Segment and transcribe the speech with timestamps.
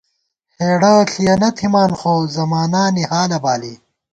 [0.57, 3.73] ہېڑہ ݪِیَنہ تھِمان خو زمانانی حالہ بالی